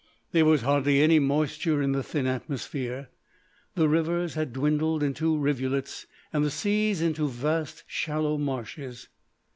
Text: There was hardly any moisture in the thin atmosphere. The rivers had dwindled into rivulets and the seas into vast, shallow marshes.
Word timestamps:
There 0.31 0.45
was 0.45 0.63
hardly 0.63 0.99
any 0.99 1.19
moisture 1.19 1.79
in 1.79 1.91
the 1.91 2.01
thin 2.01 2.25
atmosphere. 2.25 3.09
The 3.75 3.87
rivers 3.87 4.33
had 4.33 4.51
dwindled 4.51 5.03
into 5.03 5.37
rivulets 5.37 6.07
and 6.33 6.43
the 6.43 6.49
seas 6.49 7.03
into 7.03 7.27
vast, 7.29 7.83
shallow 7.85 8.39
marshes. 8.39 9.09